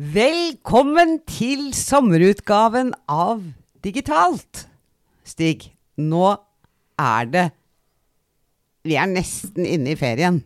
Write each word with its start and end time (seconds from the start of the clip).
Velkommen 0.00 1.18
til 1.28 1.74
sommerutgaven 1.76 2.94
av 3.04 3.42
Digitalt. 3.84 4.62
Stig, 5.28 5.66
nå 6.00 6.38
er 6.96 7.26
det 7.28 7.42
Vi 8.88 8.94
er 8.96 9.10
nesten 9.10 9.66
inne 9.68 9.92
i 9.92 9.98
ferien. 10.00 10.38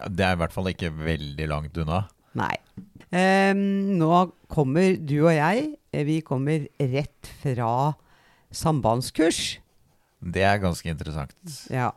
Ja, 0.00 0.08
Det 0.08 0.24
er 0.24 0.32
i 0.32 0.40
hvert 0.40 0.54
fall 0.54 0.70
ikke 0.70 0.88
veldig 0.96 1.48
langt 1.50 1.76
unna. 1.76 2.06
Nei. 2.40 2.56
Um, 3.12 4.00
nå 4.00 4.22
kommer 4.48 4.96
du 4.96 5.26
og 5.26 5.34
jeg 5.34 5.76
eh, 5.92 6.06
Vi 6.08 6.22
kommer 6.24 6.64
rett 6.80 7.30
fra 7.42 7.92
sambandskurs. 8.48 9.58
Det 10.24 10.40
er 10.40 10.62
ganske 10.64 10.88
interessant. 10.88 11.36
Ja. 11.68 11.90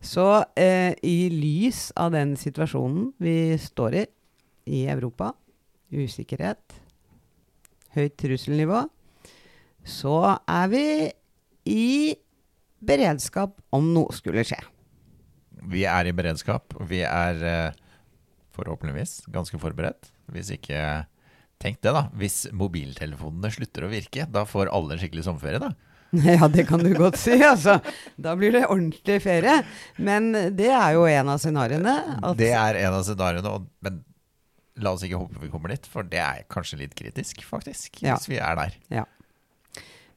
Så 0.00 0.46
eh, 0.56 0.96
i 1.04 1.28
lys 1.28 1.90
av 1.92 2.16
den 2.16 2.38
situasjonen 2.40 3.12
vi 3.20 3.58
står 3.60 4.00
i 4.00 4.08
i 4.70 4.86
Europa, 4.88 5.34
usikkerhet, 5.92 6.80
høyt 7.96 8.16
trusselnivå, 8.20 8.84
så 9.86 10.16
er 10.48 10.72
vi 10.72 10.84
i 11.70 12.16
beredskap 12.80 13.56
om 13.74 13.92
noe 13.94 14.14
skulle 14.16 14.44
skje. 14.46 14.60
Vi 15.70 15.84
er 15.88 16.08
i 16.08 16.16
beredskap. 16.16 16.72
Vi 16.88 17.02
er 17.04 17.42
eh, 17.44 17.80
forhåpentligvis 18.56 19.26
ganske 19.32 19.60
forberedt. 19.60 20.12
Hvis 20.32 20.54
ikke 20.56 21.04
Tenk 21.60 21.76
det, 21.84 21.92
da. 21.92 22.06
Hvis 22.16 22.46
mobiltelefonene 22.56 23.50
slutter 23.52 23.84
å 23.84 23.90
virke, 23.92 24.24
da 24.32 24.46
får 24.48 24.70
alle 24.72 24.96
skikkelig 24.96 25.26
sommerferie, 25.26 25.60
da. 25.60 25.74
Ja, 26.26 26.48
det 26.50 26.64
kan 26.66 26.80
du 26.82 26.88
godt 26.96 27.20
si. 27.20 27.36
Altså. 27.44 27.76
Da 28.16 28.32
blir 28.38 28.54
det 28.56 28.64
ordentlig 28.64 29.20
ferie. 29.22 29.60
Men 30.00 30.32
det 30.56 30.70
er 30.72 30.96
jo 30.96 31.04
en 31.06 31.28
av 31.30 31.42
scenarioene. 31.42 31.96
Det 32.38 32.48
er 32.56 32.80
en 32.80 32.96
av 32.96 33.04
scenarioene. 33.06 33.52
Men 33.84 34.00
la 34.82 34.92
oss 34.96 35.04
ikke 35.06 35.18
håpe 35.20 35.40
vi 35.42 35.50
kommer 35.52 35.72
dit, 35.74 35.86
for 35.90 36.06
det 36.06 36.20
er 36.22 36.44
kanskje 36.52 36.78
litt 36.82 36.94
kritisk, 36.98 37.42
faktisk. 37.46 38.00
Ja. 38.04 38.16
Hvis 38.16 38.28
vi 38.30 38.38
er 38.42 38.56
der. 38.58 38.76
Ja. 38.90 39.04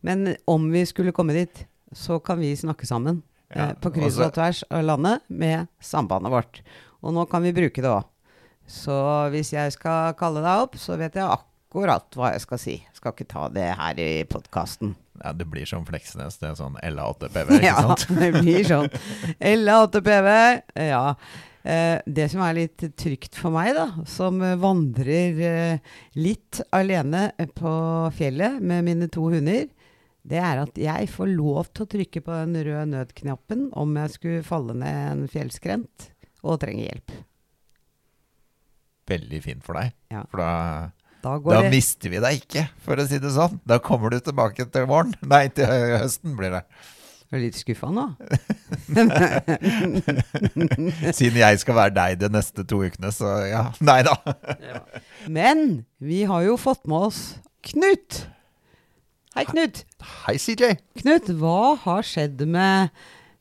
Men 0.04 0.36
om 0.50 0.70
vi 0.74 0.86
skulle 0.90 1.14
komme 1.16 1.36
dit, 1.38 1.66
så 1.96 2.18
kan 2.24 2.40
vi 2.42 2.54
snakke 2.60 2.88
sammen. 2.90 3.22
Ja, 3.54 3.70
eh, 3.70 3.74
på 3.80 3.92
kryss 3.94 4.18
altså- 4.18 4.26
og 4.28 4.34
tvers 4.34 4.64
av 4.72 4.84
landet 4.84 5.22
med 5.30 5.68
sambandet 5.80 6.32
vårt. 6.34 6.62
Og 7.04 7.14
nå 7.14 7.26
kan 7.30 7.44
vi 7.44 7.54
bruke 7.54 7.82
det 7.82 7.92
òg. 7.92 8.04
Så 8.68 9.30
hvis 9.32 9.52
jeg 9.54 9.72
skal 9.76 10.14
kalle 10.14 10.42
deg 10.42 10.64
opp, 10.64 10.76
så 10.80 10.98
vet 10.98 11.14
jeg 11.14 11.28
akkurat 11.28 12.10
hva 12.16 12.32
jeg 12.32 12.42
skal 12.42 12.58
si. 12.58 12.76
Skal 12.94 13.12
ikke 13.12 13.28
ta 13.28 13.48
det 13.50 13.76
her 13.78 13.94
i 14.00 14.24
podkasten. 14.24 14.96
Ja, 15.24 15.32
det 15.34 15.46
blir 15.52 15.66
som 15.68 15.86
Fleksnes. 15.86 16.40
Det 16.40 16.50
er 16.50 16.56
sånn 16.56 16.78
LA8PV, 16.82 17.60
ikke 17.60 17.64
Ja, 17.70 17.82
sant? 17.82 18.08
det 18.10 18.32
blir 18.42 18.64
sånn. 18.64 18.90
LA8PV. 19.40 20.62
Ja. 20.90 21.16
Eh, 21.64 22.02
det 22.06 22.26
som 22.32 22.42
er 22.44 22.58
litt 22.58 22.84
trygt 23.00 23.38
for 23.40 23.54
meg, 23.56 23.72
da, 23.78 23.86
som 24.10 24.42
eh, 24.44 24.58
vandrer 24.60 25.38
eh, 25.48 25.94
litt 26.20 26.60
alene 26.76 27.30
på 27.56 27.74
fjellet 28.18 28.60
med 28.60 28.84
mine 28.84 29.08
to 29.12 29.30
hunder, 29.32 29.70
det 30.24 30.40
er 30.40 30.60
at 30.60 30.80
jeg 30.80 31.08
får 31.12 31.32
lov 31.32 31.70
til 31.72 31.86
å 31.86 31.92
trykke 31.94 32.24
på 32.24 32.36
den 32.36 32.58
røde 32.68 32.84
nødknappen 32.92 33.70
om 33.80 33.96
jeg 34.00 34.16
skulle 34.16 34.48
falle 34.48 34.76
ned 34.80 35.00
en 35.14 35.24
fjellskrent 35.32 36.10
og 36.44 36.60
trenge 36.64 36.84
hjelp. 36.84 37.16
Veldig 39.12 39.40
fint 39.44 39.64
for 39.64 39.80
deg. 39.80 39.96
Ja. 40.12 40.26
For 40.32 40.44
da 40.44 40.52
Da 41.24 41.38
Da 41.40 41.62
det 41.64 41.72
mister 41.72 42.12
vi 42.12 42.20
deg 42.20 42.42
ikke, 42.42 42.66
for 42.84 43.00
å 43.00 43.08
si 43.08 43.16
det 43.24 43.32
sånn. 43.32 43.56
Da 43.64 43.78
kommer 43.80 44.12
du 44.12 44.20
tilbake 44.20 44.68
til 44.68 44.88
våren. 44.90 45.16
Nei, 45.24 45.46
til 45.56 45.68
høsten 45.72 46.36
blir 46.36 46.52
det. 46.58 46.64
Jeg 47.34 47.40
er 47.40 47.46
litt 47.48 47.56
skuffa 47.58 47.88
nå. 47.90 48.02
Siden 51.18 51.40
jeg 51.40 51.62
skal 51.64 51.78
være 51.80 51.94
deg 51.96 52.20
de 52.22 52.28
neste 52.30 52.62
to 52.70 52.84
ukene, 52.86 53.10
så 53.10 53.32
ja. 53.50 53.64
Nei 53.82 54.04
da. 54.06 54.14
Men 55.26 55.82
vi 55.98 56.20
har 56.30 56.44
jo 56.46 56.60
fått 56.62 56.86
med 56.86 57.08
oss 57.08 57.22
Knut. 57.66 58.20
Hei, 59.34 59.48
Knut. 59.50 59.82
Hei, 60.28 60.36
CJ. 60.38 60.78
Knut, 61.02 61.34
hva 61.42 61.74
har 61.88 62.06
skjedd 62.06 62.46
med, 62.46 62.94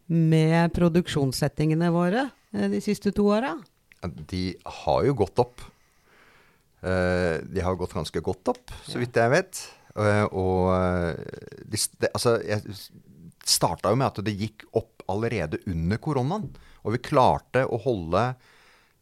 med 0.08 0.72
produksjonssettingene 0.72 1.92
våre 1.92 2.30
eh, 2.56 2.72
de 2.72 2.80
siste 2.80 3.12
to 3.12 3.28
åra? 3.28 3.58
De 4.00 4.56
har 4.78 5.04
jo 5.04 5.18
gått 5.20 5.44
opp. 5.44 5.60
Eh, 6.80 7.44
de 7.44 7.68
har 7.68 7.76
gått 7.76 7.92
ganske 8.00 8.24
godt 8.24 8.56
opp, 8.56 8.72
så 8.88 9.04
vidt 9.04 9.20
jeg 9.20 9.36
vet. 9.36 9.66
Eh, 10.00 10.24
og 10.32 10.72
de, 11.68 11.84
altså, 12.14 12.38
jeg 12.40 12.64
starta 13.48 13.92
jo 13.92 13.98
med 13.98 14.10
at 14.10 14.20
det 14.24 14.34
gikk 14.38 14.66
opp 14.78 15.04
allerede 15.10 15.60
under 15.66 16.00
koronaen. 16.02 16.50
Og 16.82 16.96
vi 16.96 17.02
klarte 17.02 17.64
å 17.66 17.80
holde 17.82 18.32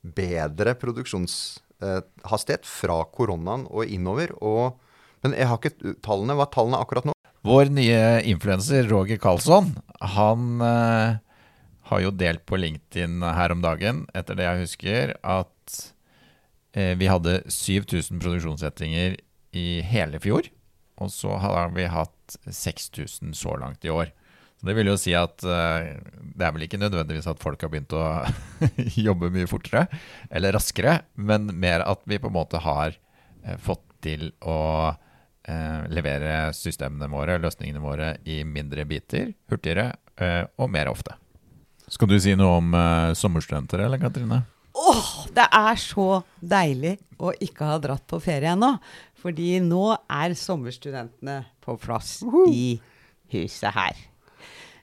bedre 0.00 0.74
produksjonshastighet 0.80 2.68
fra 2.68 3.02
koronaen 3.12 3.66
og 3.68 3.88
innover. 3.88 4.32
Og, 4.40 4.76
men 5.24 5.36
jeg 5.36 5.50
har 5.50 5.60
ikke 5.60 5.96
tallene. 6.04 6.36
Hva 6.38 6.48
er 6.48 6.54
tallene 6.56 6.80
akkurat 6.80 7.08
nå? 7.08 7.16
Vår 7.46 7.72
nye 7.72 8.20
influenser 8.28 8.84
Roger 8.90 9.16
Karlsson, 9.20 9.72
han 10.12 10.60
eh, 10.60 11.16
har 11.88 12.02
jo 12.04 12.12
delt 12.12 12.44
på 12.44 12.58
LinkedIn 12.60 13.24
her 13.24 13.54
om 13.54 13.62
dagen, 13.64 14.04
etter 14.12 14.36
det 14.36 14.44
jeg 14.44 14.66
husker, 14.66 15.14
at 15.24 15.78
eh, 16.76 16.92
vi 17.00 17.08
hadde 17.08 17.40
7000 17.48 18.20
produksjonssettinger 18.20 19.16
i 19.56 19.80
hele 19.88 20.20
fjor. 20.20 20.50
Og 21.00 21.08
så 21.14 21.38
har 21.40 21.72
vi 21.72 21.88
hatt 21.88 22.36
6000 22.44 23.32
så 23.32 23.56
langt 23.56 23.88
i 23.88 23.92
år. 23.94 24.12
Det 24.60 24.74
vil 24.76 24.90
jo 24.90 24.96
si 25.00 25.12
at 25.16 25.40
eh, 25.44 25.92
det 26.20 26.44
er 26.44 26.52
vel 26.54 26.66
ikke 26.66 26.80
nødvendigvis 26.80 27.28
at 27.30 27.40
folk 27.40 27.62
har 27.64 27.72
begynt 27.72 27.94
å 27.96 28.04
jobbe 29.08 29.32
mye 29.32 29.48
fortere 29.48 29.86
eller 30.28 30.56
raskere, 30.56 30.98
men 31.16 31.48
mer 31.56 31.84
at 31.86 32.04
vi 32.08 32.20
på 32.20 32.28
en 32.28 32.36
måte 32.36 32.60
har 32.60 32.92
eh, 32.92 33.56
fått 33.60 33.86
til 34.04 34.28
å 34.44 34.60
eh, 34.90 35.80
levere 35.92 36.52
systemene 36.56 37.08
våre, 37.12 37.38
løsningene 37.40 37.82
våre, 37.82 38.14
i 38.28 38.42
mindre 38.44 38.84
biter, 38.88 39.34
hurtigere 39.50 39.92
og 40.60 40.66
mer 40.68 40.90
ofte. 40.90 41.14
Skal 41.88 42.10
du 42.10 42.18
si 42.20 42.34
noe 42.36 42.58
om 42.58 42.74
sommerstudenter, 43.16 43.80
eller 43.86 43.96
Katrine? 44.02 44.42
Åh, 44.76 45.06
det 45.32 45.46
er 45.48 45.80
så 45.80 46.20
deilig 46.44 46.98
å 47.16 47.32
ikke 47.40 47.70
ha 47.70 47.78
dratt 47.80 48.04
på 48.10 48.20
ferie 48.20 48.52
ennå. 48.52 48.74
Fordi 49.20 49.54
nå 49.64 49.86
er 49.96 50.36
sommerstudentene 50.36 51.38
på 51.64 51.78
plass 51.80 52.18
i 52.52 52.76
huset 53.32 53.72
her. 53.76 54.09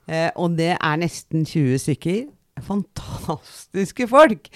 Eh, 0.08 0.32
og 0.40 0.56
det 0.58 0.74
er 0.78 1.00
nesten 1.02 1.46
20 1.48 1.84
stykker. 1.84 2.26
Fantastiske 2.66 4.08
folk! 4.10 4.48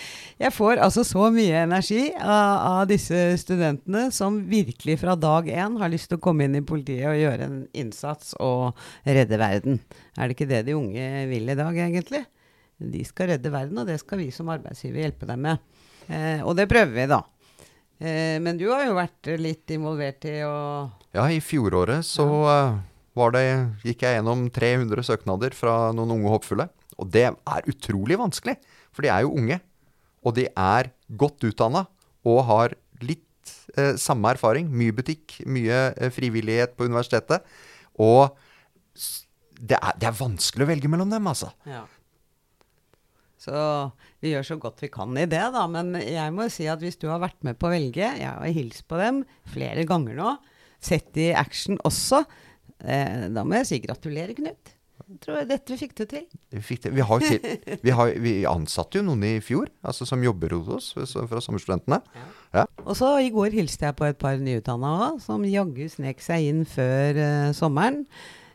Jeg 0.42 0.54
får 0.56 0.80
altså 0.82 1.04
så 1.06 1.28
mye 1.34 1.64
energi 1.68 2.08
av, 2.18 2.56
av 2.82 2.82
disse 2.90 3.18
studentene 3.42 4.08
som 4.16 4.40
virkelig 4.50 4.98
fra 5.04 5.16
dag 5.20 5.50
én 5.52 5.78
har 5.82 5.92
lyst 5.92 6.10
til 6.12 6.18
å 6.18 6.24
komme 6.24 6.48
inn 6.48 6.58
i 6.58 6.66
politiet 6.66 7.06
og 7.12 7.20
gjøre 7.20 7.48
en 7.48 7.60
innsats 7.78 8.34
og 8.42 8.80
redde 9.06 9.38
verden. 9.42 9.82
Er 10.18 10.28
det 10.28 10.38
ikke 10.38 10.50
det 10.50 10.64
de 10.70 10.78
unge 10.78 11.28
vil 11.30 11.52
i 11.52 11.58
dag, 11.58 11.78
egentlig? 11.78 12.24
De 12.82 13.04
skal 13.06 13.36
redde 13.36 13.54
verden, 13.54 13.78
og 13.78 13.90
det 13.90 14.00
skal 14.02 14.24
vi 14.24 14.32
som 14.34 14.50
arbeidsgiver 14.50 15.04
hjelpe 15.04 15.30
dem 15.30 15.46
med. 15.46 15.62
Eh, 16.10 16.42
og 16.42 16.56
det 16.58 16.66
prøver 16.72 16.96
vi, 16.96 17.10
da. 17.12 17.22
Eh, 18.02 18.38
men 18.42 18.58
du 18.58 18.66
har 18.72 18.88
jo 18.88 18.98
vært 18.98 19.30
litt 19.38 19.70
involvert 19.76 20.26
i 20.26 20.40
å 20.48 20.56
Ja, 21.14 21.28
i 21.30 21.38
fjoråret 21.44 22.08
så 22.08 22.26
eh, 22.26 22.40
var 22.48 22.80
det, 23.36 23.46
gikk 23.84 24.06
jeg 24.06 24.18
gjennom 24.18 24.46
300 24.54 25.04
søknader 25.04 25.56
fra 25.56 25.92
noen 25.96 26.16
unge 26.16 26.32
hoppfulle. 26.32 26.70
Og 27.02 27.10
det 27.12 27.28
er 27.32 27.70
utrolig 27.72 28.18
vanskelig, 28.20 28.56
for 28.94 29.04
de 29.04 29.12
er 29.12 29.26
jo 29.26 29.36
unge. 29.36 29.60
Og 30.24 30.36
de 30.38 30.48
er 30.48 30.92
godt 31.18 31.44
utdanna 31.50 31.88
og 32.30 32.44
har 32.48 32.76
litt 33.02 33.54
eh, 33.76 33.98
samme 34.00 34.36
erfaring. 34.36 34.70
Mye 34.70 34.94
butikk, 34.96 35.40
mye 35.50 35.90
eh, 35.96 36.12
frivillighet 36.14 36.78
på 36.78 36.88
universitetet. 36.88 37.44
Og 38.00 38.30
det 39.62 39.78
er, 39.78 39.98
det 39.98 40.08
er 40.10 40.22
vanskelig 40.22 40.66
å 40.66 40.72
velge 40.72 40.92
mellom 40.92 41.12
dem, 41.12 41.28
altså. 41.30 41.52
Ja. 41.70 41.84
Så 43.42 43.58
vi 44.22 44.36
gjør 44.36 44.46
så 44.46 44.58
godt 44.62 44.84
vi 44.84 44.92
kan 44.94 45.18
i 45.18 45.26
det, 45.30 45.42
da. 45.56 45.66
Men 45.70 45.96
jeg 45.98 46.34
må 46.36 46.46
si 46.54 46.68
at 46.70 46.82
hvis 46.84 47.00
du 47.02 47.08
har 47.10 47.22
vært 47.24 47.40
med 47.46 47.58
på 47.58 47.70
å 47.70 47.74
velge, 47.74 48.06
jeg 48.06 48.30
har 48.30 48.56
hilst 48.56 48.86
på 48.90 49.02
dem 49.02 49.24
flere 49.50 49.86
ganger 49.90 50.18
nå, 50.20 50.36
sett 50.82 51.18
i 51.22 51.32
action 51.38 51.80
også, 51.86 52.24
eh, 52.86 53.28
da 53.34 53.44
må 53.48 53.60
jeg 53.62 53.70
si 53.70 53.82
gratulerer, 53.84 54.36
Knut. 54.38 54.76
Jeg 55.12 55.20
tror 55.26 55.48
dette 55.48 55.76
fikk 55.76 55.94
du 55.98 56.04
til. 56.08 56.24
Vi, 56.54 56.62
fikk 56.64 56.86
det. 56.86 56.92
vi, 56.96 57.04
har 57.04 57.20
jo 57.20 57.32
til, 57.34 57.80
vi, 57.84 57.94
har, 57.96 58.12
vi 58.24 58.34
ansatte 58.48 59.00
jo 59.00 59.06
noen 59.06 59.26
i 59.28 59.32
fjor, 59.44 59.68
altså 59.84 60.08
som 60.08 60.24
jobber 60.24 60.56
hos 60.56 60.94
oss 60.96 61.16
fra 61.28 61.42
sommerstudentene. 61.44 62.00
Ja. 62.56 62.64
Og 62.86 62.96
så 63.00 63.10
i 63.20 63.32
går 63.34 63.56
hilste 63.58 63.90
jeg 63.90 63.98
på 64.00 64.08
et 64.08 64.20
par 64.22 64.40
nyutdanna 64.40 64.94
òg, 65.10 65.20
som 65.24 65.44
jaggu 65.48 65.90
snek 65.92 66.24
seg 66.24 66.48
inn 66.52 66.64
før 66.70 67.20
uh, 67.20 67.50
sommeren. 67.58 68.06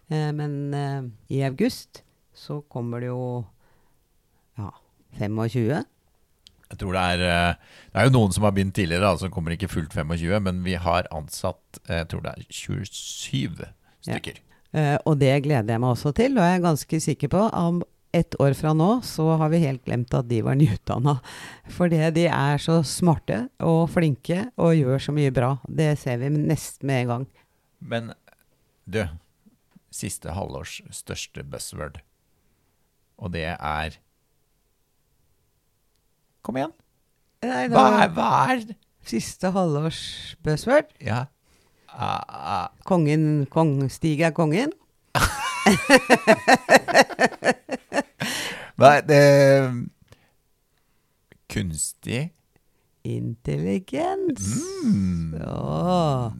Uh, 0.09 0.31
men 0.37 0.57
uh, 0.73 1.05
i 1.29 1.43
august 1.45 2.03
så 2.37 2.63
kommer 2.73 3.05
det 3.05 3.13
jo 3.13 3.45
ja, 4.57 4.73
25. 5.21 5.85
Jeg 6.67 6.79
tror 6.81 6.97
det 6.97 7.03
er 7.15 7.21
Det 7.21 8.01
er 8.01 8.09
jo 8.09 8.17
noen 8.17 8.33
som 8.35 8.47
har 8.49 8.55
begynt 8.57 8.75
tidligere, 8.75 9.05
da, 9.05 9.21
som 9.21 9.33
kommer 9.35 9.55
ikke 9.55 9.71
fullt 9.71 9.93
25, 9.95 10.41
men 10.43 10.65
vi 10.65 10.81
har 10.81 11.09
ansatt 11.15 11.83
jeg 11.85 12.09
tror 12.11 12.25
det 12.25 12.33
er 12.33 12.49
27 12.49 13.67
stykker. 14.07 14.41
Eh, 14.77 14.97
og 15.07 15.19
det 15.21 15.35
gleder 15.45 15.77
jeg 15.77 15.83
meg 15.83 15.93
også 15.95 16.15
til, 16.17 16.39
og 16.39 16.47
jeg 16.47 16.59
er 16.59 16.65
ganske 16.65 17.01
sikker 17.09 17.33
på 17.33 17.45
om 17.53 17.83
et 18.17 18.37
år 18.41 18.55
fra 18.57 18.73
nå 18.77 18.89
så 19.05 19.27
har 19.41 19.51
vi 19.53 19.61
helt 19.65 19.83
glemt 19.85 20.15
at 20.17 20.29
de 20.31 20.41
var 20.45 20.57
nyutdanna. 20.59 21.19
Fordi 21.73 21.99
de 22.17 22.27
er 22.31 22.63
så 22.63 22.79
smarte 22.87 23.47
og 23.65 23.91
flinke 23.93 24.47
og 24.57 24.77
gjør 24.79 25.03
så 25.09 25.15
mye 25.17 25.35
bra. 25.35 25.57
Det 25.69 25.93
ser 26.01 26.21
vi 26.23 26.31
nesten 26.33 26.89
med 26.89 27.03
en 27.03 27.13
gang. 27.13 27.29
Men 27.81 28.11
du, 28.89 29.03
siste 29.93 30.33
halvårs 30.37 30.79
største 30.95 31.45
buzzword, 31.45 32.01
og 33.17 33.33
det 33.37 33.49
er 33.55 34.01
Kom 36.47 36.59
igjen. 36.61 36.75
Nei, 37.43 37.65
Hva 37.73 37.87
er, 38.05 38.11
hva 38.15 38.27
er 38.53 38.61
Siste 39.07 39.51
halvårs 39.55 40.37
buzzword. 40.47 40.93
Ja. 41.03 41.25
Kongen, 42.85 43.47
kong, 43.53 43.89
Stig 43.93 44.21
er 44.21 44.35
kongen. 44.37 44.73
Nei, 48.77 48.97
det 49.09 49.21
Kunstig 51.49 52.27
Intelligens. 53.07 54.43
mm. 54.85 55.39
Å. 55.47 56.33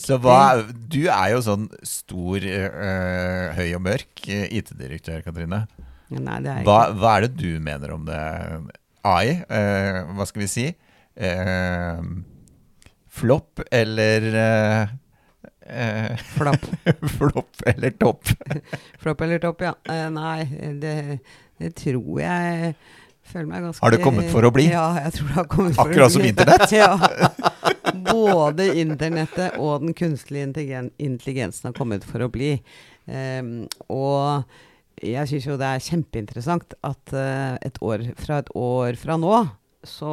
Så 0.00 0.16
hva 0.20 0.60
Du 0.92 1.06
er 1.08 1.28
jo 1.34 1.40
sånn 1.44 1.68
stor, 1.86 2.42
øh, 2.44 3.46
høy 3.56 3.68
og 3.78 3.82
mørk 3.84 4.24
øh, 4.26 4.46
IT-direktør, 4.58 5.22
Katrine. 5.24 5.62
Nei, 6.10 6.38
det 6.42 6.50
er 6.52 6.66
Hva, 6.66 6.78
ikke 6.90 6.98
hva 7.00 7.12
er 7.14 7.26
det 7.26 7.32
du 7.38 7.50
mener 7.62 7.94
om 7.94 8.04
det? 8.08 8.18
AI, 9.06 9.38
øh, 9.46 10.00
hva 10.18 10.26
skal 10.28 10.42
vi 10.42 10.50
si? 10.50 10.66
Eh, 11.16 12.02
flopp 13.10 13.60
eller 13.70 14.26
eh, 14.44 14.94
øh, 15.66 16.24
flopp. 16.36 16.66
Flopp 17.18 17.62
eller 17.66 17.90
topp? 17.90 18.32
Flopp 19.02 19.20
eller 19.26 19.42
topp, 19.42 19.66
ja. 19.66 19.74
Eh, 19.90 20.08
nei, 20.14 20.44
det, 20.82 20.96
det 21.60 21.74
tror 21.78 22.20
jeg 22.22 22.74
føler 23.30 23.50
meg 23.50 23.66
ganske 23.66 23.84
Har 23.84 23.94
det 23.94 24.00
kommet 24.02 24.30
for 24.32 24.46
å 24.46 24.52
bli? 24.54 24.66
Ja, 24.70 24.86
jeg 25.04 25.14
tror 25.18 25.28
det 25.28 25.36
har 25.38 25.50
kommet 25.50 25.76
for 25.78 25.90
Akkurat 25.90 26.10
å 26.10 26.14
som 26.16 26.26
internett? 26.26 26.72
ja. 26.80 26.90
Både 28.10 28.70
internettet 28.80 29.60
og 29.60 29.84
den 29.84 29.94
kunstige 29.98 30.46
intelligensen 30.46 31.70
har 31.70 31.76
kommet 31.76 32.06
for 32.06 32.26
å 32.26 32.30
bli. 32.32 32.56
Ehm, 33.10 33.64
og 33.90 34.46
jeg 35.00 35.30
syns 35.30 35.46
jo 35.48 35.58
det 35.60 35.68
er 35.68 35.84
kjempeinteressant 35.84 36.74
at 36.86 37.14
eh, 37.16 37.54
et 37.66 37.78
år 37.84 38.10
fra 38.20 38.40
et 38.42 38.50
år 38.58 38.98
fra 39.00 39.16
nå, 39.20 39.36
så 39.86 40.12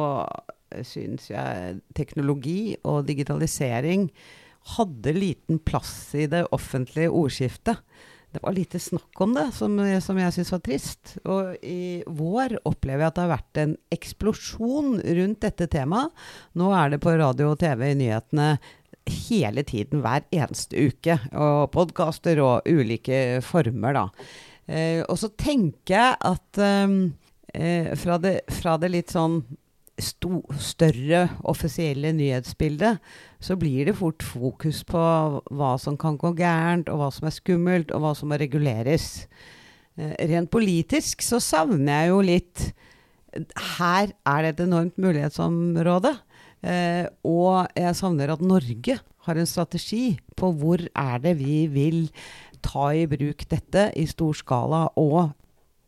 syns 0.86 1.30
jeg 1.30 1.78
teknologi 1.96 2.76
og 2.86 3.06
digitalisering 3.08 4.08
hadde 4.76 5.14
liten 5.16 5.60
plass 5.64 6.14
i 6.18 6.26
det 6.30 6.44
offentlige 6.52 7.12
ordskiftet. 7.14 7.80
Det 8.28 8.42
var 8.42 8.52
lite 8.52 8.78
snakk 8.78 9.20
om 9.24 9.32
det, 9.32 9.46
som, 9.56 9.78
som 10.04 10.18
jeg 10.20 10.34
syns 10.36 10.50
var 10.52 10.60
trist. 10.64 11.14
Og 11.24 11.54
i 11.64 12.02
vår 12.04 12.58
opplever 12.68 13.06
jeg 13.06 13.08
at 13.08 13.16
det 13.16 13.24
har 13.24 13.32
vært 13.32 13.60
en 13.62 13.72
eksplosjon 13.94 14.98
rundt 15.00 15.46
dette 15.46 15.68
temaet. 15.72 16.12
Nå 16.60 16.68
er 16.76 16.92
det 16.92 17.00
på 17.04 17.14
radio 17.16 17.54
og 17.54 17.62
TV 17.62 17.86
i 17.88 17.96
nyhetene 17.96 18.50
hele 19.08 19.64
tiden, 19.64 20.02
hver 20.04 20.26
eneste 20.28 20.90
uke. 20.90 21.16
Og 21.32 21.70
podkaster 21.72 22.42
og 22.44 22.68
ulike 22.68 23.40
former, 23.46 23.96
da. 23.96 24.04
Eh, 24.68 25.00
og 25.08 25.16
så 25.16 25.32
tenker 25.32 25.94
jeg 25.94 26.18
at 26.28 26.60
ehm, 26.60 26.98
eh, 27.56 27.94
fra, 27.96 28.18
det, 28.20 28.42
fra 28.52 28.76
det 28.76 28.92
litt 28.92 29.14
sånn 29.14 29.40
sto, 30.02 30.42
større 30.60 31.24
offisielle 31.48 32.12
nyhetsbildet, 32.16 32.98
så 33.40 33.56
blir 33.58 33.88
det 33.88 33.96
fort 33.98 34.24
fokus 34.24 34.82
på 34.86 35.02
hva 35.50 35.72
som 35.80 35.98
kan 36.00 36.18
gå 36.20 36.32
gærent, 36.38 36.90
og 36.90 37.00
hva 37.02 37.10
som 37.14 37.28
er 37.28 37.36
skummelt, 37.36 37.92
og 37.94 38.04
hva 38.04 38.14
som 38.18 38.30
må 38.32 38.38
reguleres. 38.40 39.26
Eh, 39.98 40.14
rent 40.30 40.50
politisk 40.50 41.24
så 41.26 41.40
savner 41.42 42.04
jeg 42.04 42.12
jo 42.12 42.20
litt 42.26 42.68
Her 43.78 44.08
er 44.26 44.42
det 44.42 44.54
et 44.54 44.64
enormt 44.64 44.96
mulighetsområde. 44.98 46.14
Eh, 46.64 47.04
og 47.28 47.68
jeg 47.76 47.98
savner 47.98 48.32
at 48.32 48.42
Norge 48.42 48.96
har 49.28 49.38
en 49.38 49.46
strategi 49.46 50.16
på 50.38 50.50
hvor 50.58 50.80
er 50.88 51.20
det 51.22 51.36
vi 51.38 51.66
vil 51.70 52.08
ta 52.64 52.88
i 52.96 53.06
bruk 53.10 53.44
dette 53.50 53.90
i 53.98 54.06
stor 54.08 54.34
skala, 54.34 54.88
og 54.98 55.34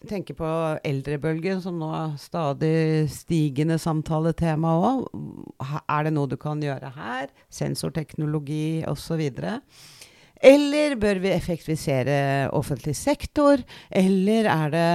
Tenker 0.06 0.34
på 0.38 0.50
eldrebølgen, 0.86 1.58
som 1.64 1.80
nå 1.80 1.88
er 1.96 2.12
stadig 2.22 3.10
stigende 3.10 3.80
samtaletema 3.82 4.76
òg. 4.78 5.08
Er 5.88 6.06
det 6.06 6.14
noe 6.14 6.30
du 6.30 6.38
kan 6.40 6.62
gjøre 6.62 6.92
her? 6.94 7.26
Sensorteknologi 7.50 8.84
osv. 8.86 9.26
Eller 10.40 10.94
bør 11.00 11.20
vi 11.20 11.32
effektivisere 11.34 12.48
offentlig 12.56 12.94
sektor? 12.96 13.60
Eller 13.92 14.48
er 14.48 14.72
det 14.72 14.86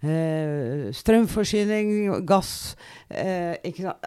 eh, 0.00 0.86
strømforsyning, 0.96 2.24
gass 2.24 2.74
eh? 3.10 3.58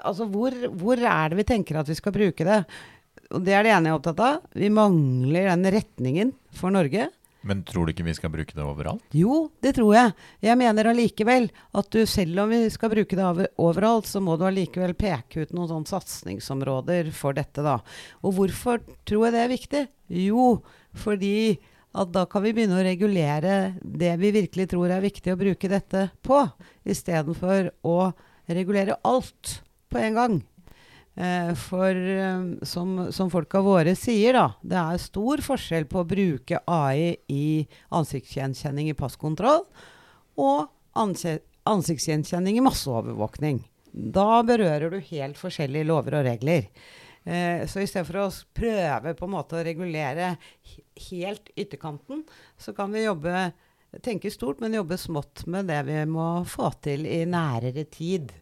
Altså, 0.01 0.25
hvor, 0.25 0.55
hvor 0.73 0.97
er 0.97 1.29
det 1.29 1.41
vi 1.43 1.47
tenker 1.53 1.77
at 1.77 1.91
vi 1.91 1.97
skal 1.99 2.15
bruke 2.15 2.47
det? 2.47 2.63
Og 3.35 3.43
Det 3.43 3.53
er 3.53 3.65
det 3.67 3.75
ene 3.75 3.91
jeg 3.91 3.93
er 3.93 3.99
opptatt 3.99 4.23
av. 4.23 4.41
Vi 4.57 4.71
mangler 4.73 5.51
den 5.51 5.71
retningen 5.77 6.33
for 6.55 6.73
Norge. 6.73 7.09
Men 7.47 7.61
tror 7.63 7.85
du 7.85 7.93
ikke 7.93 8.05
vi 8.07 8.15
skal 8.17 8.31
bruke 8.33 8.55
det 8.55 8.63
overalt? 8.65 9.03
Jo, 9.15 9.47
det 9.63 9.75
tror 9.77 9.93
jeg. 9.95 10.13
Jeg 10.43 10.59
mener 10.59 10.89
allikevel 10.91 11.47
at 11.79 11.91
du 11.93 12.01
selv 12.09 12.41
om 12.43 12.51
vi 12.51 12.63
skal 12.73 12.91
bruke 12.91 13.19
det 13.19 13.47
overalt, 13.61 14.09
så 14.09 14.19
må 14.23 14.35
du 14.39 14.47
allikevel 14.47 14.95
peke 14.97 15.45
ut 15.45 15.53
noen 15.55 15.69
sånne 15.71 15.91
satsingsområder 15.91 17.11
for 17.15 17.37
dette, 17.37 17.63
da. 17.63 17.77
Og 18.25 18.35
hvorfor 18.39 18.81
tror 19.07 19.27
jeg 19.27 19.37
det 19.37 19.43
er 19.43 19.53
viktig? 19.53 19.85
Jo, 20.27 20.49
fordi 20.99 21.57
at 21.97 22.11
da 22.13 22.25
kan 22.29 22.43
vi 22.43 22.53
begynne 22.53 22.77
å 22.77 22.85
regulere 22.85 23.77
det 23.81 24.13
vi 24.21 24.33
virkelig 24.35 24.67
tror 24.73 24.91
er 24.93 25.03
viktig 25.03 25.33
å 25.33 25.39
bruke 25.39 25.71
dette 25.71 26.09
på, 26.25 26.43
istedenfor 26.85 27.71
å 27.87 27.97
regulere 28.47 28.99
alt 29.07 29.59
på 29.91 30.01
en 30.01 30.19
gang. 30.19 30.37
Eh, 31.17 31.53
for 31.57 31.95
eh, 31.95 32.41
som, 32.67 33.07
som 33.11 33.31
folka 33.33 33.63
våre 33.65 33.95
sier, 33.97 34.37
da, 34.37 34.51
det 34.61 34.77
er 34.77 35.01
stor 35.01 35.41
forskjell 35.41 35.87
på 35.89 36.03
å 36.03 36.09
bruke 36.09 36.61
AI 36.69 37.15
i 37.33 37.47
ansiktsgjenkjenning 37.97 38.91
i 38.91 38.97
passkontroll 38.97 39.65
og 40.37 40.67
ansiktsgjenkjenning 40.97 42.59
i 42.59 42.65
masseovervåkning. 42.67 43.63
Da 43.89 44.43
berører 44.45 44.93
du 44.93 44.99
helt 45.09 45.39
forskjellige 45.41 45.89
lover 45.89 46.19
og 46.19 46.27
regler. 46.29 46.69
Eh, 47.25 47.65
så 47.65 47.81
i 47.81 47.89
stedet 47.89 48.05
for 48.07 48.21
å 48.21 48.29
prøve 48.55 49.15
på 49.17 49.25
en 49.25 49.33
måte 49.33 49.57
å 49.57 49.65
regulere 49.65 50.35
helt 51.09 51.51
ytterkanten, 51.55 52.25
så 52.57 52.73
kan 52.77 52.91
vi 52.93 53.05
jobbe 53.05 53.49
tenke 54.03 54.31
stort, 54.31 54.59
men 54.59 54.75
jobbe 54.75 54.97
smått 54.99 55.45
med 55.47 55.69
det 55.71 55.79
vi 55.87 55.99
må 56.09 56.27
få 56.47 56.69
til 56.83 57.05
i 57.07 57.23
nærere 57.29 57.85
tid. 57.89 58.33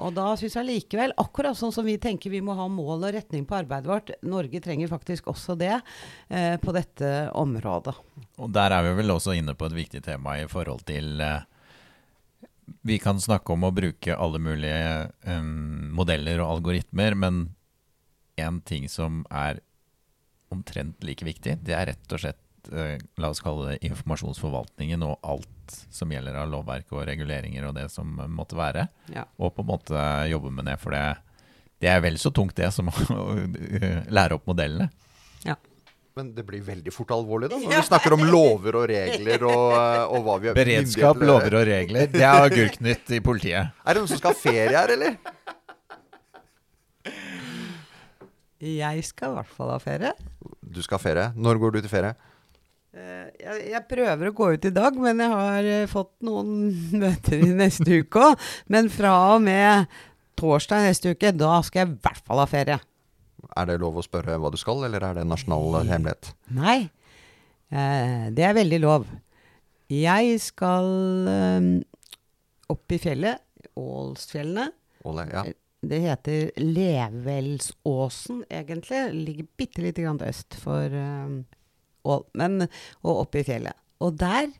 Og 0.00 0.14
da 0.16 0.30
syns 0.38 0.54
jeg 0.56 0.68
likevel, 0.68 1.12
akkurat 1.20 1.58
sånn 1.58 1.72
som 1.74 1.84
vi 1.84 1.96
tenker 2.00 2.32
vi 2.32 2.42
må 2.44 2.54
ha 2.56 2.66
mål 2.70 3.08
og 3.08 3.14
retning 3.16 3.44
på 3.48 3.58
arbeidet 3.58 3.90
vårt, 3.90 4.12
Norge 4.22 4.60
trenger 4.62 4.90
faktisk 4.92 5.28
også 5.32 5.56
det 5.60 5.74
eh, 5.74 6.56
på 6.62 6.74
dette 6.76 7.30
området. 7.36 7.96
Og 8.40 8.52
der 8.54 8.76
er 8.76 8.86
vi 8.86 8.96
vel 9.00 9.16
også 9.16 9.34
inne 9.36 9.56
på 9.58 9.68
et 9.68 9.76
viktig 9.76 10.02
tema 10.06 10.38
i 10.40 10.46
forhold 10.50 10.84
til 10.88 11.20
eh, 11.24 11.42
Vi 12.86 13.00
kan 13.02 13.20
snakke 13.20 13.52
om 13.52 13.66
å 13.66 13.74
bruke 13.74 14.16
alle 14.16 14.40
mulige 14.40 15.10
eh, 15.26 15.42
modeller 15.96 16.44
og 16.44 16.58
algoritmer, 16.58 17.18
men 17.18 17.42
én 18.40 18.62
ting 18.64 18.88
som 18.88 19.24
er 19.28 19.60
omtrent 20.54 21.04
like 21.06 21.26
viktig, 21.26 21.58
det 21.64 21.76
er 21.76 21.90
rett 21.92 22.14
og 22.14 22.22
slett 22.22 22.70
eh, 22.74 22.98
La 23.20 23.30
oss 23.32 23.42
kalle 23.44 23.72
det 23.72 23.88
informasjonsforvaltningen 23.88 25.04
og 25.06 25.18
alt 25.22 25.76
som 25.94 26.10
gjelder 26.10 26.38
av 26.40 26.50
lovverk 26.50 26.90
og 26.96 27.04
reguleringer 27.06 27.68
og 27.68 27.76
det 27.78 27.86
som 27.92 28.18
måtte 28.34 28.58
være. 28.58 28.88
Ja. 29.14 29.26
Og 29.38 29.54
på 29.54 29.64
en 29.64 29.70
måte 29.70 30.06
jobbe 30.30 30.50
med 30.54 30.66
det, 30.66 30.76
for 30.82 30.96
det, 30.96 31.04
det 31.80 31.92
er 31.92 32.02
vel 32.02 32.18
så 32.18 32.34
tungt 32.34 32.58
det 32.58 32.72
som 32.74 32.90
å 32.90 32.96
eh, 33.80 34.02
lære 34.10 34.38
opp 34.38 34.50
modellene. 34.50 34.90
Men 36.18 36.32
det 36.34 36.42
blir 36.44 36.62
veldig 36.66 36.92
fort 36.92 37.12
alvorlig, 37.14 37.48
da. 37.52 37.58
Når 37.62 37.70
vi 37.70 37.82
snakker 37.86 38.14
om 38.16 38.22
lover 38.26 38.76
og 38.80 38.86
regler 38.90 39.44
og, 39.46 39.66
eh, 39.78 40.00
og 40.10 40.24
hva 40.26 40.34
vi 40.42 40.50
har 40.50 40.56
Beredskap, 40.58 41.22
lover 41.22 41.56
og 41.60 41.68
regler. 41.68 42.10
Det 42.10 42.24
er 42.24 42.46
Agurknytt 42.48 43.12
i 43.14 43.20
politiet. 43.24 43.70
Er 43.86 43.96
det 43.96 44.02
noen 44.02 44.10
som 44.10 44.18
skal 44.20 44.34
ha 44.34 44.40
ferie 44.40 44.74
her, 44.74 44.90
eller? 44.96 45.14
Jeg 48.60 49.04
skal 49.08 49.32
i 49.32 49.38
hvert 49.38 49.54
fall 49.56 49.70
ha 49.72 49.78
ferie. 49.80 50.10
Du 50.60 50.82
skal 50.84 50.98
ha 50.98 51.02
ferie. 51.02 51.28
Når 51.40 51.60
går 51.62 51.72
du 51.76 51.80
til 51.80 51.92
ferie? 51.92 52.12
Eh, 52.92 53.30
Jeg, 53.40 53.62
jeg 53.70 53.82
prøver 53.88 54.28
å 54.28 54.34
gå 54.36 54.48
ut 54.56 54.66
i 54.68 54.72
dag, 54.74 54.96
men 55.00 55.22
jeg 55.22 55.32
har 55.32 55.68
eh, 55.70 55.86
fått 55.90 56.12
noen 56.26 56.50
møter 57.02 57.40
i 57.46 57.50
neste 57.56 58.02
uke 58.02 58.20
òg. 58.30 58.46
Men 58.68 58.90
fra 58.92 59.14
og 59.36 59.42
med 59.46 59.88
torsdag 60.40 60.84
neste 60.90 61.14
uke, 61.16 61.32
da 61.36 61.60
skal 61.64 61.84
jeg 61.86 61.92
i 61.94 61.98
hvert 62.04 62.24
fall 62.26 62.42
ha 62.42 62.46
ferie. 62.50 62.78
Er 63.56 63.66
det 63.70 63.78
lov 63.80 63.96
å 63.98 64.04
spørre 64.04 64.36
hva 64.38 64.50
du 64.52 64.58
skal, 64.60 64.84
eller 64.86 65.02
er 65.08 65.16
det 65.16 65.24
en 65.24 65.32
nasjonal 65.32 65.80
hemmelighet? 65.88 66.34
Nei, 66.54 66.78
eh, 67.72 68.28
det 68.36 68.44
er 68.46 68.58
veldig 68.60 68.80
lov. 68.84 69.08
Jeg 69.90 70.36
skal 70.38 70.86
opp 72.70 72.94
i 72.94 72.98
fjellet, 73.02 73.40
Ålsfjellene. 73.80 74.68
Åle, 75.08 75.24
ja. 75.32 75.42
Det 75.80 75.98
heter 76.04 76.50
Levelsåsen, 76.60 78.44
egentlig. 78.50 79.00
Ligger 79.14 79.46
bitte 79.56 79.82
lite 79.82 80.02
grann 80.04 80.20
øst 80.20 80.56
for 80.60 80.92
eh, 80.92 81.38
Ål, 82.04 82.24
men 82.36 82.66
og 83.04 83.26
oppe 83.26 83.40
i 83.40 83.44
fjellet. 83.44 83.76
Og 84.00 84.16
der 84.20 84.50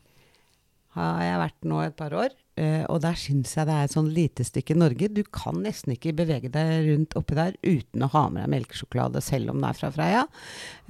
har 0.97 1.21
jeg 1.23 1.41
vært 1.41 1.69
nå 1.69 1.81
et 1.85 1.97
par 1.97 2.13
år. 2.17 2.33
Eh, 2.61 2.83
og 2.85 3.01
der 3.03 3.17
syns 3.19 3.55
jeg 3.57 3.67
det 3.67 3.75
er 3.75 3.87
et 3.87 3.93
sånn 3.95 4.09
lite 4.13 4.45
stykke 4.45 4.77
Norge. 4.77 5.09
Du 5.11 5.21
kan 5.27 5.59
nesten 5.63 5.95
ikke 5.95 6.13
bevege 6.17 6.51
deg 6.53 6.87
rundt 6.87 7.15
oppi 7.19 7.37
der 7.37 7.57
uten 7.65 8.05
å 8.05 8.09
ha 8.13 8.23
med 8.29 8.45
deg 8.45 8.53
melkesjokolade, 8.53 9.23
selv 9.25 9.53
om 9.53 9.61
det 9.61 9.71
er 9.71 9.79
fra 9.79 9.91
Freia. 9.95 10.23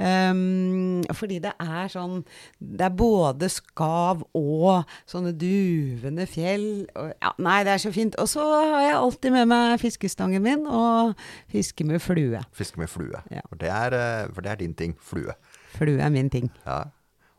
Um, 0.01 1.01
fordi 1.13 1.37
det 1.43 1.51
er 1.61 1.89
sånn 1.91 2.23
Det 2.57 2.85
er 2.87 2.93
både 2.97 3.45
skav 3.53 4.23
og 4.37 4.89
sånne 5.09 5.33
duvende 5.37 6.27
fjell. 6.29 6.85
Og, 6.95 7.11
ja, 7.15 7.33
nei, 7.41 7.59
det 7.67 7.75
er 7.75 7.83
så 7.85 7.93
fint. 7.95 8.17
Og 8.21 8.29
så 8.31 8.45
har 8.45 8.85
jeg 8.87 8.99
alltid 8.99 9.35
med 9.39 9.51
meg 9.51 9.75
fiskestangen 9.81 10.45
min 10.45 10.67
og 10.67 11.15
fiske 11.51 11.87
med 11.87 12.01
flue. 12.03 12.41
Fiske 12.57 12.81
med 12.81 12.91
flue. 12.91 13.23
Ja. 13.33 13.43
For, 13.47 13.59
det 13.61 13.71
er, 13.73 13.97
eh, 13.97 14.31
for 14.31 14.45
det 14.45 14.53
er 14.53 14.63
din 14.63 14.77
ting. 14.77 14.95
Flue. 15.01 15.35
Flue 15.75 16.01
er 16.01 16.13
min 16.13 16.31
ting. 16.31 16.51
Ja. 16.65 16.83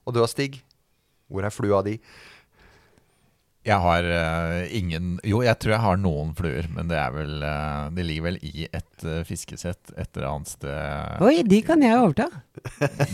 Og 0.07 0.15
du 0.15 0.23
da, 0.23 0.29
Stig. 0.31 0.63
Hvor 1.33 1.47
er 1.47 1.55
flua 1.55 1.81
di? 1.87 1.97
Jeg 3.63 3.79
har 3.79 4.07
uh, 4.11 4.75
ingen 4.75 5.19
Jo, 5.27 5.39
jeg 5.47 5.55
tror 5.63 5.77
jeg 5.77 5.83
har 5.85 5.99
noen 6.03 6.33
fluer, 6.35 6.67
men 6.75 6.89
det 6.91 6.99
er 6.99 7.13
vel 7.15 7.45
uh, 7.47 7.93
De 7.95 8.07
ligger 8.07 8.27
vel 8.27 8.39
i 8.43 8.67
et 8.67 9.07
uh, 9.07 9.21
fiskesett 9.27 9.93
et 9.95 10.19
eller 10.19 10.29
annet 10.33 10.51
sted 10.51 11.23
Oi, 11.23 11.37
de 11.47 11.61
kan 11.63 11.83
jeg 11.85 12.01
overta. 12.01 12.27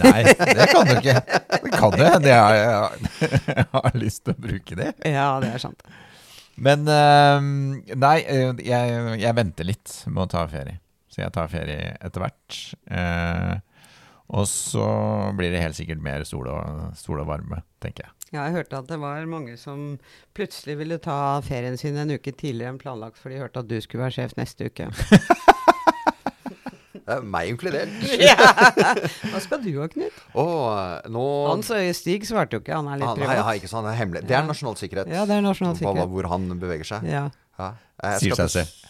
Nei, 0.00 0.23
det 0.25 0.69
kan 0.73 0.88
du 0.88 0.95
ikke. 0.97 1.19
Det 1.52 1.73
kan 1.75 1.93
du. 1.93 2.05
Det 2.25 2.33
er, 2.33 2.57
jeg, 2.57 3.12
jeg 3.59 3.67
har 3.75 3.99
lyst 4.00 4.25
til 4.25 4.37
å 4.37 4.43
bruke 4.49 4.78
det. 4.78 4.90
Ja, 5.05 5.28
det 5.43 5.52
er 5.52 5.62
sant. 5.62 5.85
Men 6.59 6.88
nei, 6.88 8.17
jeg, 8.64 8.97
jeg 9.21 9.37
venter 9.37 9.69
litt 9.69 9.93
med 10.09 10.25
å 10.25 10.31
ta 10.33 10.47
ferie. 10.50 10.81
Så 11.12 11.23
jeg 11.23 11.35
tar 11.37 11.52
ferie 11.52 11.93
etter 12.00 12.25
hvert. 12.25 12.61
Og 14.28 14.44
så 14.50 14.85
blir 15.38 15.50
det 15.54 15.62
helt 15.62 15.76
sikkert 15.78 16.02
mer 16.04 16.25
sol 16.28 16.49
og, 16.52 16.90
sol 17.00 17.23
og 17.23 17.28
varme, 17.30 17.62
tenker 17.80 18.04
jeg. 18.04 18.12
Ja, 18.35 18.42
jeg 18.44 18.58
hørte 18.58 18.82
at 18.82 18.88
det 18.90 18.99
var 19.00 19.25
mange 19.25 19.54
som 19.56 19.94
plutselig 20.37 20.75
ville 20.82 20.99
ta 21.00 21.38
ferien 21.47 21.78
sin 21.80 21.97
en 21.97 22.12
uke 22.12 22.35
tidligere 22.37 22.75
enn 22.75 22.80
planlagt, 22.82 23.16
for 23.16 23.32
de 23.32 23.40
hørte 23.40 23.62
at 23.64 23.70
du 23.70 23.78
skulle 23.80 24.04
være 24.04 24.18
sjef 24.18 24.37
neste 24.37 24.68
uke. 24.68 24.90
Det 27.08 27.14
er 27.16 27.23
meg 27.25 27.49
inkludert. 27.54 27.88
Hva 29.32 29.38
skal 29.40 29.62
du 29.64 29.70
ha, 29.80 29.87
Knut? 29.88 30.16
Oh, 30.37 30.99
nå 31.08 31.23
Han 31.49 31.62
Stig 31.97 32.26
svarte 32.28 32.58
jo 32.58 32.61
ikke, 32.61 32.75
han 32.76 32.90
er 32.92 33.00
litt 33.00 33.08
han, 33.08 33.16
nei, 33.16 33.28
privat. 33.30 33.47
nei, 33.47 33.54
ikke 33.62 33.70
sånn, 33.73 33.87
det 33.88 33.94
er 33.94 33.99
hemmelig. 34.02 34.23
Det 34.28 34.37
er 34.37 34.44
nasjonal 34.44 34.76
sikkerhet. 34.76 35.08
Ja, 35.14 35.23
det 35.25 35.38
er 35.38 35.47
nasjonal 35.47 35.73
På 35.78 35.80
sikkerhet. 35.87 36.12
Hvor 36.12 36.28
han 36.35 36.44
beveger 36.61 36.90
seg. 36.90 37.06
Ja. 37.08 37.23
Ja. 37.56 37.70
Jeg 38.04 38.20
Sier 38.26 38.37
seg 38.42 38.52
til- 38.58 38.88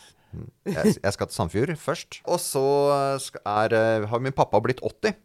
Jeg, 0.69 0.97
jeg 1.03 1.13
skal 1.15 1.29
til 1.31 1.37
Sandfjord 1.39 1.73
først. 1.81 2.21
Og 2.29 2.41
så 2.43 2.65
er, 3.45 3.75
eh, 3.75 4.07
har 4.11 4.21
min 4.25 4.35
pappa 4.37 4.61
blitt 4.65 4.83
80. 4.85 5.17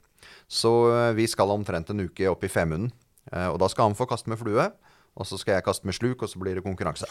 Så 0.48 0.72
eh, 0.94 1.12
vi 1.18 1.28
skal 1.28 1.52
omtrent 1.54 1.90
en 1.92 2.06
uke 2.06 2.30
opp 2.32 2.44
i 2.46 2.52
Femunden. 2.52 2.92
Eh, 3.32 3.48
Og 3.50 3.60
da 3.60 3.70
skal 3.72 3.90
han 3.90 3.98
få 4.00 4.08
kaste 4.10 4.32
med 4.32 4.40
flue. 4.40 4.70
Og 5.14 5.28
så 5.30 5.38
skal 5.38 5.58
jeg 5.60 5.66
kaste 5.68 5.86
med 5.86 5.94
sluk, 5.94 6.24
og 6.26 6.30
så 6.32 6.40
blir 6.42 6.56
det 6.58 6.64
konkurranse. 6.66 7.06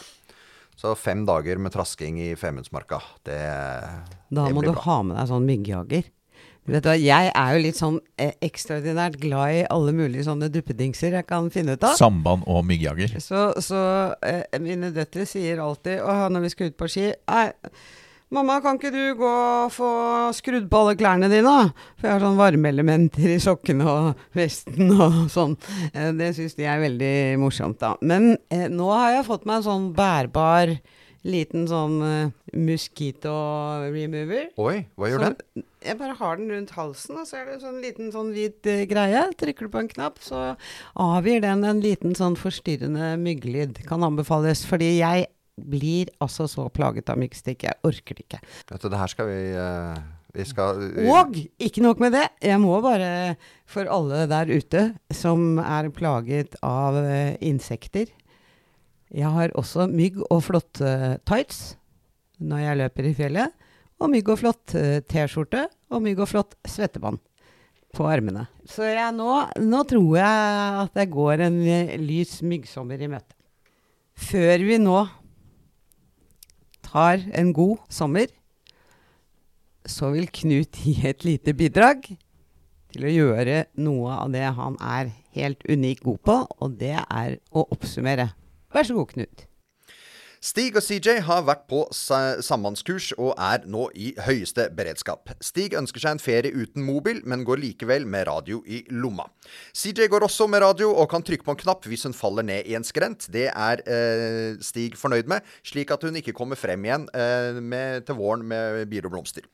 Så 0.75 0.95
fem 0.97 1.21
dager 1.25 1.59
med 1.61 1.71
trasking 1.71 2.17
i 2.19 2.33
Femundsmarka. 2.35 2.97
Det, 3.23 3.37
blir 3.37 4.41
bra 4.41 4.47
Da 4.49 4.49
må 4.55 4.63
du 4.65 4.73
ha 4.73 4.97
med 5.05 5.15
deg 5.19 5.29
sånn 5.29 5.45
myggjager. 5.47 6.09
Du 6.63 6.71
hva, 6.77 6.93
Jeg 6.95 7.31
er 7.35 7.55
jo 7.55 7.63
litt 7.65 7.79
sånn 7.79 7.97
eh, 8.15 8.31
ekstraordinært 8.45 9.17
glad 9.19 9.55
i 9.57 9.63
alle 9.73 9.91
mulige 9.95 10.23
sånne 10.29 10.47
duppedingser 10.51 11.17
jeg 11.17 11.27
kan 11.27 11.49
finne 11.51 11.75
ut 11.75 11.83
av. 11.83 11.97
Samband 11.99 12.47
og 12.47 12.63
myggjager. 12.69 13.17
Så, 13.23 13.49
så 13.63 13.81
eh, 14.23 14.45
mine 14.63 14.93
døtre 14.95 15.27
sier 15.27 15.59
alltid 15.63 15.99
Åh, 15.99 16.29
når 16.31 16.45
vi 16.45 16.53
skal 16.53 16.71
ut 16.71 16.79
på 16.79 16.87
ski 16.91 17.09
Nei, 17.11 17.49
mamma, 18.33 18.61
kan 18.63 18.79
ikke 18.79 18.93
du 18.95 19.01
gå 19.19 19.27
og 19.27 19.75
få 19.75 19.91
skrudd 20.39 20.71
på 20.71 20.79
alle 20.85 20.95
klærne 20.99 21.27
dine? 21.31 21.57
For 21.99 22.07
jeg 22.07 22.15
har 22.15 22.23
sånn 22.23 22.39
varmeelementer 22.39 23.35
i 23.35 23.41
sokkene 23.43 23.83
og 23.89 24.25
vesten 24.37 24.95
og 24.95 25.19
sånn. 25.35 25.59
Eh, 25.91 26.13
det 26.15 26.31
syns 26.39 26.55
de 26.55 26.69
er 26.69 26.79
veldig 26.87 27.13
morsomt, 27.43 27.81
da. 27.83 27.97
Men 27.99 28.37
eh, 28.47 28.69
nå 28.71 28.87
har 28.95 29.17
jeg 29.19 29.27
fått 29.27 29.43
meg 29.49 29.59
en 29.59 29.67
sånn 29.67 29.91
bærbar 29.99 30.77
liten 31.23 31.67
sånn 31.69 31.99
uh, 32.03 32.31
mosquito 32.55 33.33
remover. 33.85 34.49
Oi, 34.59 34.85
hva 34.99 35.09
gjør 35.09 35.21
Så 35.21 35.29
den? 35.29 35.67
Jeg 35.83 35.99
bare 35.99 36.15
har 36.19 36.39
den 36.39 36.51
rundt 36.53 36.73
halsen, 36.77 37.19
og 37.19 37.27
så 37.27 37.39
er 37.39 37.45
det 37.47 37.57
en 37.57 37.63
sånn 37.65 37.79
liten 37.83 38.11
sånn 38.15 38.31
hvit 38.35 38.69
uh, 38.69 38.83
greie. 38.89 39.23
Trykker 39.39 39.67
du 39.67 39.73
på 39.73 39.83
en 39.83 39.91
knapp, 39.91 40.19
så 40.23 40.53
avgir 40.99 41.43
den 41.43 41.63
en 41.67 41.83
liten 41.83 42.17
sånn 42.19 42.37
forstyrrende 42.39 43.13
mygglyd. 43.21 43.83
Kan 43.87 44.05
anbefales, 44.05 44.65
fordi 44.67 44.97
jeg 44.99 45.29
blir 45.53 46.09
altså 46.23 46.47
så 46.49 46.65
plaget 46.73 47.11
av 47.13 47.19
myggstikk. 47.21 47.67
Jeg 47.69 47.79
orker 47.85 48.17
det 48.17 48.27
ikke. 48.27 48.41
Vet 48.71 48.83
du, 48.83 48.89
det 48.89 48.99
her 49.03 49.15
skal 49.15 49.31
vi 49.31 49.39
Uh 49.53 50.19
Vi 50.33 50.41
skal 50.49 50.79
Og 51.13 51.35
ikke 51.61 51.83
nok 51.85 51.99
med 52.01 52.15
det, 52.15 52.23
jeg 52.41 52.57
må 52.57 52.79
bare, 52.81 53.35
for 53.69 53.85
alle 53.85 54.23
der 54.25 54.49
ute 54.49 54.81
som 55.13 55.59
er 55.61 55.91
plaget 55.93 56.55
av 56.65 56.97
insekter 57.37 58.09
Jeg 59.13 59.29
har 59.29 59.53
også 59.59 59.85
mygg 59.91 60.17
og 60.29 60.41
flåtte 60.47 60.93
tights 61.27 61.75
når 62.41 62.63
jeg 62.63 62.79
løper 62.81 63.07
i 63.09 63.13
fjellet. 63.17 63.53
Og 64.01 64.09
mygg 64.11 64.31
og 64.33 64.39
flått 64.41 64.73
eh, 64.75 64.99
T-skjorte 65.05 65.67
og 65.93 66.01
mygg 66.03 66.23
og 66.23 66.31
flått 66.31 66.57
svettebånd 66.67 67.21
på 67.93 68.07
armene. 68.09 68.47
Så 68.65 68.87
jeg, 68.89 69.13
nå, 69.15 69.29
nå 69.61 69.83
tror 69.87 70.17
jeg 70.17 70.79
at 70.83 70.97
jeg 71.03 71.11
går 71.13 71.45
en 71.45 71.59
eh, 71.61 71.93
lys 72.01 72.39
myggsommer 72.41 72.99
i 73.05 73.11
møte. 73.11 73.37
Før 74.17 74.65
vi 74.65 74.79
nå 74.81 74.97
tar 76.85 77.23
en 77.33 77.53
god 77.55 77.85
sommer, 77.93 78.27
så 79.85 80.11
vil 80.13 80.29
Knut 80.31 80.79
gi 80.83 80.97
et 81.05 81.25
lite 81.25 81.53
bidrag 81.57 82.05
til 82.93 83.07
å 83.07 83.13
gjøre 83.13 83.65
noe 83.81 84.19
av 84.21 84.31
det 84.33 84.45
han 84.57 84.77
er 84.79 85.09
helt 85.33 85.63
unik 85.65 86.03
god 86.05 86.21
på, 86.27 86.37
og 86.61 86.77
det 86.79 86.95
er 87.01 87.37
å 87.51 87.65
oppsummere. 87.73 88.29
Vær 88.73 88.87
så 88.87 88.95
god, 88.97 89.11
Knut. 89.13 89.47
Stig 90.43 90.75
og 90.75 90.83
CJ 90.83 91.21
har 91.23 91.45
vært 91.47 91.61
på 91.71 91.85
sa- 91.95 92.41
sambandskurs 92.43 93.13
og 93.15 93.29
er 93.39 93.61
nå 93.63 93.85
i 93.95 94.09
høyeste 94.25 94.65
beredskap. 94.75 95.29
Stig 95.39 95.71
ønsker 95.79 96.03
seg 96.03 96.17
en 96.17 96.19
ferie 96.19 96.51
uten 96.51 96.83
mobil, 96.83 97.21
men 97.23 97.45
går 97.47 97.61
likevel 97.61 98.03
med 98.11 98.27
radio 98.27 98.59
i 98.67 98.81
lomma. 98.91 99.29
CJ 99.71 100.09
går 100.11 100.25
også 100.27 100.49
med 100.51 100.59
radio 100.65 100.89
og 100.91 101.07
kan 101.13 101.23
trykke 101.23 101.47
på 101.47 101.55
en 101.55 101.61
knapp 101.63 101.87
hvis 101.87 102.03
hun 102.09 102.17
faller 102.17 102.43
ned 102.43 102.67
i 102.67 102.75
en 102.75 102.83
skrent. 102.83 103.29
Det 103.31 103.45
er 103.55 103.85
eh, 103.87 104.59
Stig 104.59 104.97
fornøyd 104.99 105.31
med, 105.31 105.47
slik 105.63 105.95
at 105.95 106.03
hun 106.03 106.19
ikke 106.19 106.35
kommer 106.35 106.59
frem 106.59 106.83
igjen 106.89 107.07
eh, 107.15 107.61
med, 107.63 108.03
til 108.09 108.19
våren 108.19 108.43
med 108.43 108.83
bier 108.91 109.07
og 109.07 109.15
blomster. 109.15 109.47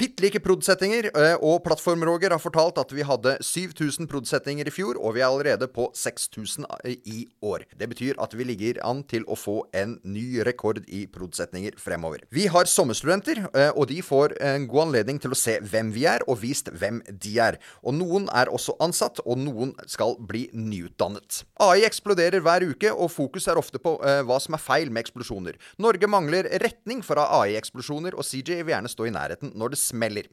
Bitte 0.00 0.22
like 0.24 0.40
prod.settinger, 0.40 1.10
eh, 1.12 1.34
og 1.44 1.58
Plattform-Roger 1.60 2.32
har 2.32 2.40
fortalt 2.40 2.78
at 2.80 2.92
vi 2.96 3.04
hadde 3.04 3.34
7000 3.44 4.06
prod.settinger 4.08 4.64
i 4.64 4.72
fjor, 4.72 4.96
og 4.96 5.12
vi 5.12 5.20
er 5.20 5.26
allerede 5.26 5.66
på 5.68 5.90
6000 5.92 6.64
i 7.04 7.26
år. 7.44 7.66
Det 7.76 7.88
betyr 7.90 8.16
at 8.16 8.32
vi 8.32 8.46
ligger 8.48 8.80
an 8.80 9.02
til 9.04 9.26
å 9.28 9.36
få 9.36 9.58
en 9.76 9.98
ny 10.08 10.40
rekord 10.48 10.80
i 10.88 11.02
prod.settinger 11.04 11.76
fremover. 11.76 12.22
Vi 12.32 12.46
har 12.48 12.64
sommerstudenter, 12.64 13.42
eh, 13.52 13.74
og 13.76 13.90
de 13.90 13.98
får 14.00 14.38
en 14.40 14.64
god 14.70 14.86
anledning 14.86 15.20
til 15.20 15.36
å 15.36 15.36
se 15.36 15.58
hvem 15.60 15.92
vi 15.92 16.06
er, 16.08 16.24
og 16.24 16.40
vist 16.46 16.72
hvem 16.72 17.02
de 17.12 17.34
er. 17.50 17.60
Og 17.84 17.92
noen 17.98 18.30
er 18.32 18.48
også 18.48 18.78
ansatt, 18.80 19.20
og 19.26 19.36
noen 19.36 19.76
skal 19.84 20.16
bli 20.16 20.46
nyutdannet. 20.56 21.42
AI 21.60 21.84
eksploderer 21.84 22.40
hver 22.40 22.64
uke, 22.72 22.88
og 22.88 23.12
fokus 23.12 23.50
er 23.52 23.60
ofte 23.60 23.76
på 23.76 23.98
eh, 24.00 24.22
hva 24.24 24.40
som 24.40 24.56
er 24.56 24.64
feil 24.64 24.88
med 24.88 25.04
eksplosjoner. 25.04 25.60
Norge 25.76 26.08
mangler 26.08 26.48
retning 26.64 27.04
fra 27.04 27.28
AI-eksplosjoner, 27.42 28.16
og 28.16 28.24
CJ 28.24 28.62
vil 28.64 28.72
gjerne 28.78 28.96
stå 28.96 29.12
i 29.12 29.14
nærheten 29.20 29.52
når 29.60 29.76
det 29.76 29.84
smeller. 29.90 30.30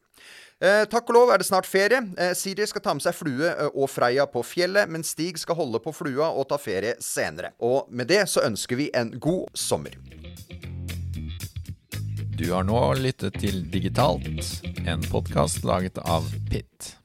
Eh, 0.58 0.88
takk 0.90 1.12
og 1.12 1.14
lov 1.14 1.32
er 1.32 1.42
det 1.42 1.46
snart 1.46 1.68
ferie. 1.70 2.00
Eh, 2.18 2.34
Siri 2.34 2.66
skal 2.66 2.82
ta 2.82 2.96
med 2.98 3.06
seg 3.06 3.14
Flue 3.14 3.46
eh, 3.52 3.68
og 3.78 3.92
Freia 3.94 4.26
på 4.26 4.42
fjellet, 4.42 4.90
men 4.90 5.06
Stig 5.06 5.38
skal 5.38 5.60
holde 5.60 5.82
på 5.84 5.94
Flua 5.94 6.32
og 6.34 6.48
ta 6.50 6.58
ferie 6.58 6.96
senere. 7.04 7.54
Og 7.62 7.86
med 7.94 8.10
det 8.10 8.24
så 8.32 8.42
ønsker 8.48 8.80
vi 8.80 8.90
en 8.98 9.14
god 9.22 9.54
sommer. 9.54 9.94
Du 12.38 12.50
har 12.54 12.66
nå 12.66 12.80
lyttet 13.02 13.38
til 13.42 13.64
Digitalt, 13.70 14.30
en 14.86 15.06
podkast 15.10 15.66
laget 15.66 16.02
av 16.06 16.26
Pitt. 16.50 16.98